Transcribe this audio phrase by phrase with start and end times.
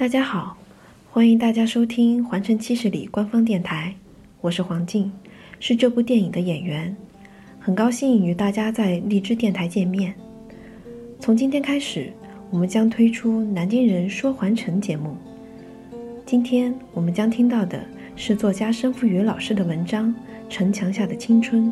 [0.00, 0.56] 大家好，
[1.10, 3.94] 欢迎大家收听《环城七十里》官方电台，
[4.40, 5.12] 我是黄静，
[5.58, 6.96] 是这部电影的演员，
[7.58, 10.14] 很高兴与大家在荔枝电台见面。
[11.18, 12.10] 从今天开始，
[12.50, 15.14] 我们将推出《南京人说环城》节目。
[16.24, 17.84] 今天我们将听到的
[18.16, 20.08] 是作家申富宇老师的文章
[20.48, 21.66] 《城墙下的青春》，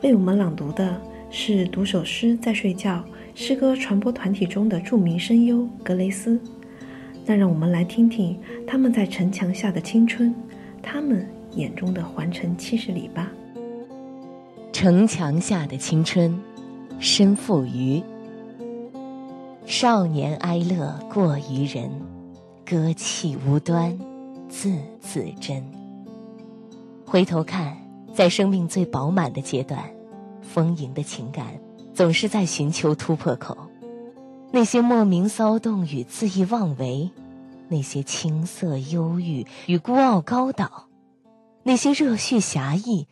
[0.00, 0.98] 为我们朗读的
[1.30, 6.40] 是读首诗在睡觉诗歌传播团体中的著名声优格雷斯。
[7.28, 10.32] 那让我们来听听他们在城墙下的青春，
[10.80, 13.30] 他们眼中的环城七十里吧。
[14.72, 16.38] 城墙下的青春，
[17.00, 18.00] 身负于
[19.64, 21.90] 少年哀乐过于人，
[22.64, 23.98] 歌气无端，
[24.48, 25.64] 字字真。
[27.04, 27.76] 回头看，
[28.14, 29.82] 在生命最饱满的阶段，
[30.42, 31.46] 丰盈的情感
[31.92, 33.56] 总是在寻求突破口。
[34.52, 37.10] 那些莫名骚动与恣意妄为，
[37.68, 40.88] 那些青涩忧郁与孤傲高蹈，
[41.64, 43.06] 那些热血侠义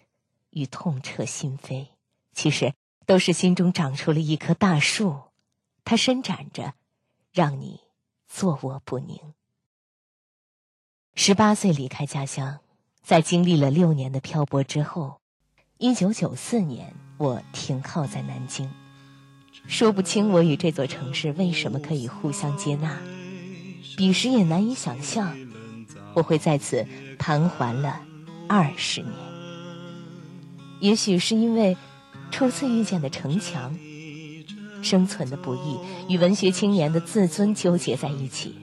[0.51, 1.89] 与痛彻心扉，
[2.33, 2.73] 其实
[3.05, 5.23] 都是心中长出了一棵大树，
[5.85, 6.75] 它伸展着，
[7.33, 7.81] 让你
[8.27, 9.35] 坐卧不宁。
[11.15, 12.61] 十八岁离开家乡，
[13.03, 15.21] 在经历了六年的漂泊之后，
[15.79, 18.71] 一九九四年，我停靠在南京。
[19.67, 22.99] 说不清我与这座城市为什么可以互相接纳，
[23.97, 25.37] 彼时也难以想象，
[26.15, 26.87] 我会在此
[27.19, 28.01] 盘桓了
[28.49, 29.13] 二十年。
[30.81, 31.77] 也许是因为
[32.31, 33.75] 初次遇见的城墙，
[34.83, 35.79] 生存的不易
[36.09, 38.55] 与文学青年的自尊纠结在一起，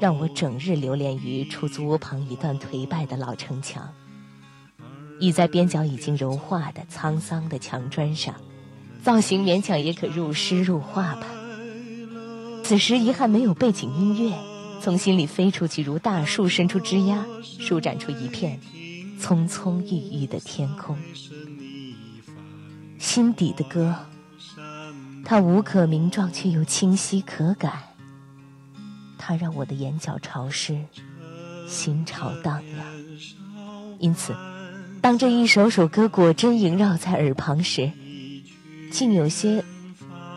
[0.00, 3.92] 让我整日流连于出租屋旁一段颓败的老城墙，
[5.20, 8.34] 倚在边角已经融化的沧桑的墙砖上。
[9.04, 11.26] 造型勉强也可入诗入画吧。
[12.64, 14.34] 此时遗憾没有背景音乐，
[14.80, 18.58] 从心里飞出去，如大树伸出枝桠，舒展出一片
[19.20, 20.96] 葱葱郁郁的天空。
[22.98, 23.94] 心底的歌，
[25.22, 27.74] 它无可名状，却又清晰可感。
[29.18, 30.80] 它让我的眼角潮湿，
[31.68, 32.86] 心潮荡漾。
[33.98, 34.34] 因此，
[35.02, 37.92] 当这一首首歌果真萦绕在耳旁时，
[38.94, 39.64] 竟有些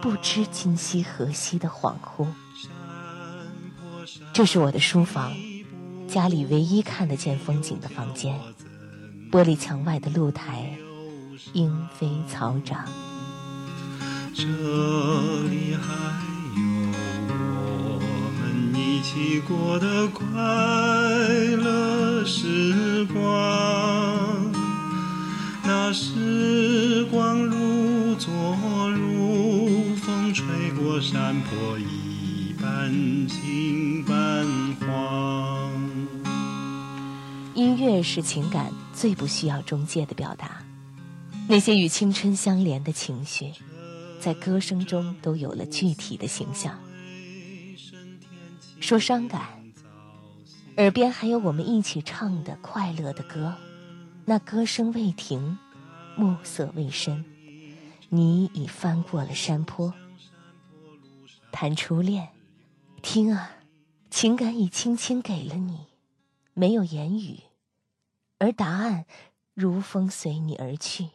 [0.02, 2.26] 不知今夕何夕的恍惚。
[4.34, 5.32] 这是我的书房，
[6.08, 8.36] 家里唯一看得见风景的房间。
[9.32, 10.76] 玻璃墙外的露台，
[11.54, 12.84] 莺飞草长。
[14.34, 15.94] 这里还
[16.56, 16.64] 有
[18.00, 18.00] 我
[18.40, 20.26] 们一起过的快
[21.58, 24.52] 乐时光，
[25.64, 27.48] 那时光
[31.10, 32.92] 山坡，一半
[33.30, 34.46] 青半
[34.76, 35.72] 黄。
[37.56, 40.62] 音乐是情感最不需要中介的表达，
[41.48, 43.54] 那些与青春相连的情绪，
[44.20, 46.78] 在歌声中都有了具体的形象。
[48.82, 49.48] 说伤感，
[50.76, 53.56] 耳边还有我们一起唱的快乐的歌，
[54.26, 55.58] 那歌声未停，
[56.18, 57.24] 暮色未深，
[58.10, 59.94] 你已翻过了山坡。
[61.60, 62.30] 谈初恋，
[63.02, 63.50] 听啊，
[64.12, 65.88] 情感已轻轻给了你，
[66.54, 67.40] 没有言语。
[68.38, 69.08] 而答案
[69.56, 71.10] 如风随你而去，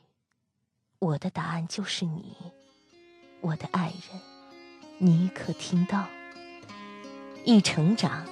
[0.98, 2.34] 我的答案就是你，
[3.40, 4.20] 我的爱人，
[4.98, 6.08] 你可听到？
[7.44, 8.26] 一成长，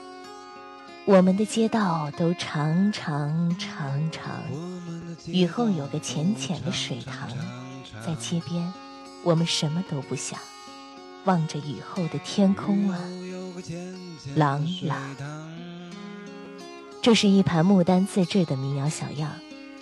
[1.05, 4.43] 我们的街道都长长长长，
[5.29, 7.31] 雨后有个浅浅的水塘，
[8.05, 8.73] 在街边，
[9.23, 10.41] 我们什么都不想，
[11.25, 12.99] 望着雨后的天空啊，
[14.35, 14.99] 朗朗。
[17.03, 19.33] 这是一盘牡丹自制的民谣小样，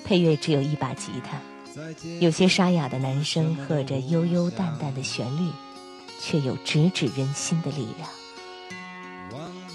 [0.05, 1.39] 配乐只有一把吉他，
[2.21, 5.51] 有些沙哑的男声和着悠悠淡淡的旋律，
[6.21, 8.09] 却有直指人心的力量。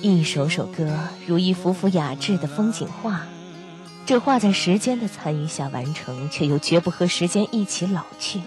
[0.01, 3.25] 一首首歌如一幅幅雅致的风景画，
[4.05, 8.41] 这画在时间的残余下完成，却又绝不和时间一起老去，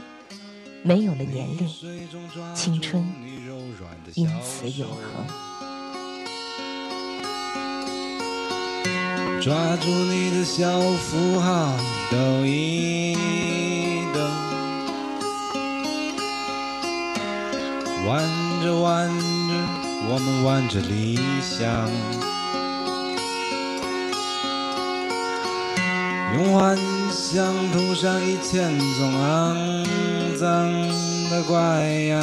[0.86, 1.68] 没有了年龄，
[2.54, 3.04] 青春
[4.14, 5.26] 因此永恒。
[9.42, 11.76] 抓住你的小符号，
[12.12, 13.16] 抖一
[14.14, 14.20] 抖，
[18.06, 18.22] 玩
[18.62, 19.20] 着玩着，
[20.08, 21.90] 我们玩着理想，
[26.36, 26.78] 用幻
[27.16, 30.70] 想涂上一千种肮脏
[31.30, 31.56] 的怪
[32.08, 32.20] 样。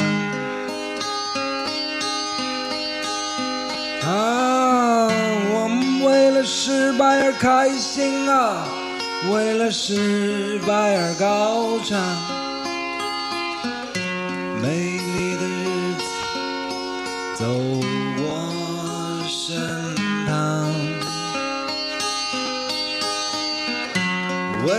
[4.06, 5.10] 啊。
[5.56, 8.66] 我们为了失败而开心啊，
[9.32, 11.98] 为了失败而高唱。
[14.62, 16.04] 美丽的日子
[17.34, 17.44] 走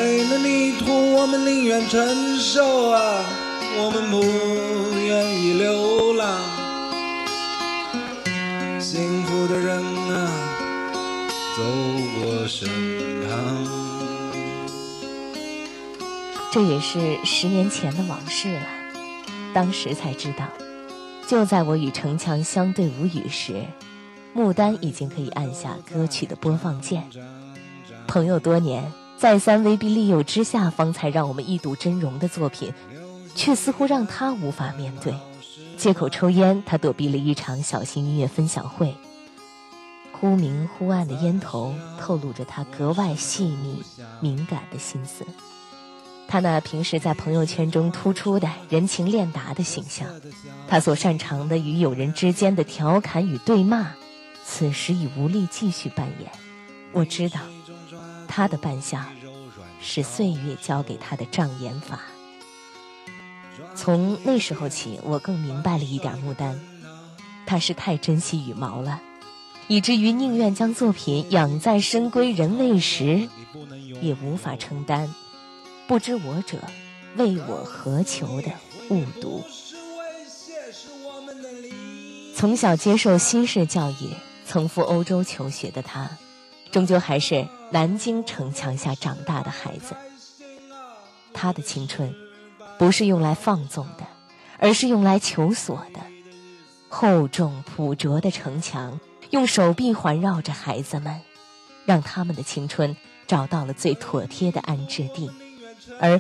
[0.05, 3.25] 为了泥土我们宁愿承受啊，
[3.75, 4.21] 我们不
[4.99, 6.39] 愿意流浪。
[8.79, 10.29] 幸福的人啊，
[11.57, 11.63] 走
[12.19, 12.69] 过身
[13.27, 13.65] 旁。
[16.51, 18.61] 这也是十年前的往事了。
[19.55, 20.45] 当时才知道，
[21.27, 23.65] 就在我与城墙相对无语时，
[24.35, 27.09] 牡丹已经可以按下歌曲的播放键。
[28.05, 32.73] 朋友多年再三威逼利诱之下，方才让我们一睹真容的作品，
[33.33, 35.13] 却似乎让他无法面对。
[35.77, 38.95] 借口抽烟，他躲避了一场小型音乐分享会。
[40.12, 43.83] 忽明忽暗的烟头透露着他格外细腻、
[44.21, 45.25] 敏感的心思。
[46.27, 50.07] 他那平时在朋友圈中突出的人情练达的形象，
[50.67, 53.91] 他所擅长的与友人之间的调侃与对骂，
[54.44, 56.31] 此时已无力继续扮演。
[56.94, 57.39] 我知道，
[58.27, 59.06] 他的扮相
[59.81, 62.00] 是岁月教给他的障眼法。
[63.75, 66.60] 从那时候起，我更明白了一点：牡丹，
[67.45, 69.01] 他是太珍惜羽毛了，
[69.68, 73.30] 以至于宁愿将作品养在深闺人未识，
[74.01, 75.13] 也无法承担。
[75.88, 76.57] 不知我者，
[77.16, 78.51] 为我何求的
[78.89, 79.44] 误读。
[82.36, 84.10] 从小接受西式教育，
[84.45, 86.10] 曾赴欧洲求学的他，
[86.75, 89.95] 终究还是南京城墙下长大的孩子。
[91.33, 92.13] 他的青春，
[92.77, 94.06] 不是用来放纵的，
[94.60, 96.01] 而是用来求索的。
[96.89, 99.00] 厚重朴拙的城墙，
[99.30, 101.22] 用手臂环绕着孩子们，
[101.86, 105.31] 让他们的青春找到了最妥帖的安置地。
[106.01, 106.19] 而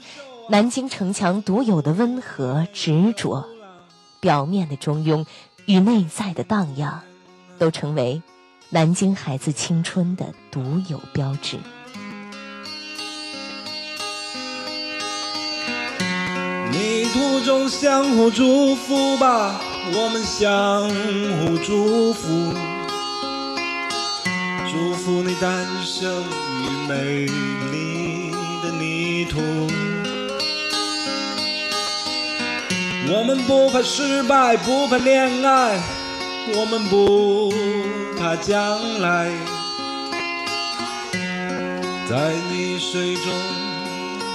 [0.49, 3.45] 南京城墙独有的温和执着，
[4.21, 5.25] 表面的中庸
[5.65, 7.03] 与内在的荡漾，
[7.59, 8.21] 都成为
[8.69, 11.57] 南京孩子青春的独有标志。
[16.71, 19.61] 泥途中相互祝福吧，
[19.93, 20.89] 我们相
[21.39, 22.53] 互祝福，
[24.69, 27.25] 祝福你诞生于美
[27.71, 28.71] 丽的。
[28.77, 29.39] 泥土，
[33.07, 35.79] 我们不怕失败，不怕恋爱，
[36.55, 37.53] 我们不
[38.27, 39.29] 他将来，
[42.09, 43.31] 在泥水中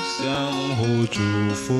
[0.07, 0.33] 相
[0.77, 1.21] 互祝
[1.57, 1.75] 福。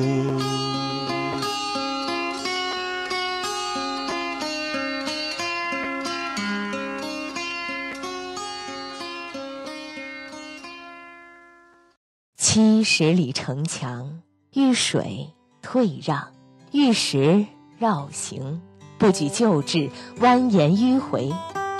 [12.35, 14.19] 七十里城墙，
[14.53, 15.29] 遇水
[15.61, 16.33] 退让，
[16.73, 17.45] 遇石
[17.79, 18.61] 绕行，
[18.97, 21.31] 不举旧制，蜿蜒迂回，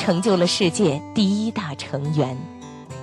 [0.02, 2.36] 成就了世界第一大成员。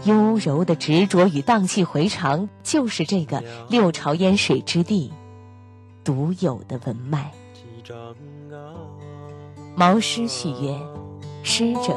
[0.02, 5.12] 优柔的执着与荡气回肠，就是这个六朝烟水之地
[6.02, 7.30] 独有的文脉。
[9.76, 10.76] 毛诗序曰
[11.44, 11.96] ：“诗者，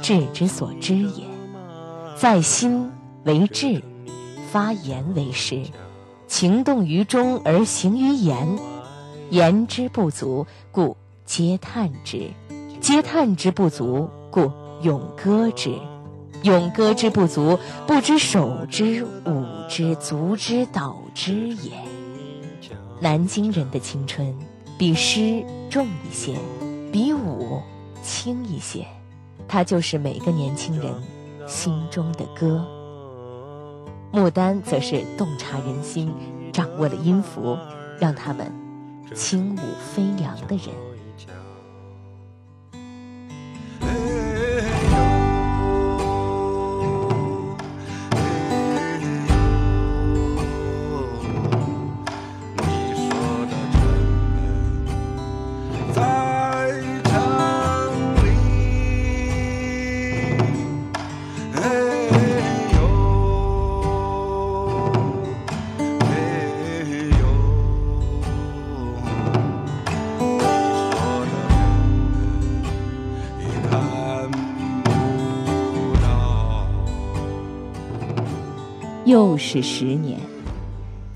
[0.00, 1.24] 志之所知也，
[2.16, 2.90] 在心
[3.24, 3.82] 为志。”
[4.50, 5.62] 发言为诗，
[6.26, 8.58] 情动于中而行于言，
[9.30, 10.96] 言之不足，故
[11.26, 12.30] 嗟叹之；
[12.80, 15.78] 嗟叹之不足，故咏歌之；
[16.42, 21.72] 咏歌之不足，不知手之、舞之、足之、蹈之也。
[22.98, 24.34] 南京人的青春，
[24.78, 26.34] 比诗重一些，
[26.90, 27.60] 比舞
[28.02, 28.86] 轻一些，
[29.46, 30.90] 它就是每个年轻人
[31.46, 32.66] 心中的歌。
[34.12, 36.10] 牡丹则是洞察人心，
[36.52, 37.58] 掌握了音符，
[38.00, 38.50] 让他们
[39.14, 39.60] 轻舞
[39.94, 40.91] 飞扬的人。
[79.04, 80.16] 又是十年，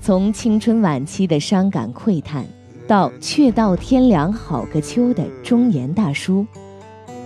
[0.01, 2.45] 从青春晚期的伤感喟叹，
[2.85, 6.45] 到却道天凉好个秋的忠言大叔，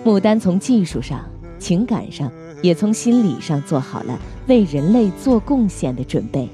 [0.06, 1.20] 牡丹从技术上
[1.58, 6.48] 情感上也从心理上做好了为人类做贡献的准备。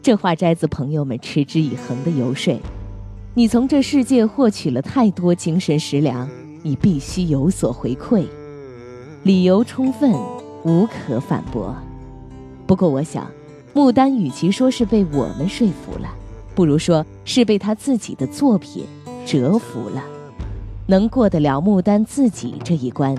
[0.00, 2.56] 这话摘自朋友们持之以恒的游说。
[3.34, 6.28] 你从这世界获取了太多精神食粮，
[6.62, 8.24] 你必须有所回馈。
[9.24, 10.12] 理由充分，
[10.62, 11.74] 无可反驳。
[12.72, 13.30] 不过，我想，
[13.74, 16.08] 穆丹与其说是被我们说服了，
[16.54, 18.86] 不如说是被他自己的作品
[19.26, 20.02] 折服了。
[20.86, 23.14] 能过得了穆丹自己这一关，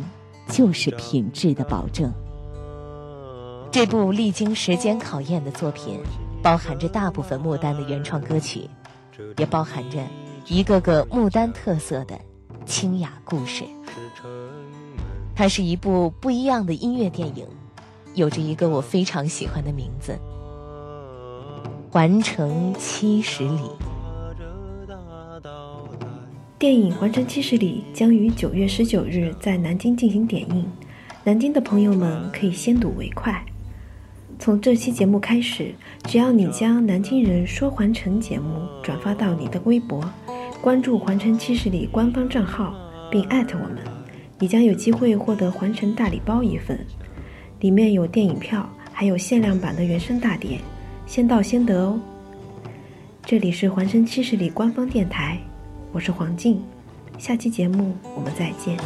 [0.47, 2.11] 就是品质的保证。
[3.69, 5.99] 这部历经时间考验的作品，
[6.41, 8.67] 包含着大部分穆丹的原创歌曲。
[9.37, 9.99] 也包含着
[10.47, 12.19] 一个个牡丹特色的
[12.65, 13.63] 清雅故事。
[15.35, 17.45] 它是一部不一样的音乐电影，
[18.15, 20.17] 有着一个我非常喜欢的名字——
[21.91, 23.49] 《环城七十里》。
[26.59, 30.65] 电影《环城七十里》将于九月十九日在南京进行点映，
[31.23, 33.43] 南京的朋友们可以先睹为快。
[34.37, 40.03] 从这期节目开始，只要你将《南京人说环城》节目转发到你的微博，
[40.61, 42.75] 关注“环城七十里”官方账号，
[43.09, 43.79] 并艾特我们，
[44.37, 46.79] 你将有机会获得环城大礼包一份，
[47.63, 50.59] 里面有电影票，还有限量版的原声大碟，
[51.07, 51.97] 先到先得哦。
[53.25, 55.39] 这里是环城七十里官方电台，
[55.93, 56.61] 我是黄静，
[57.17, 58.77] 下期节目我们再见。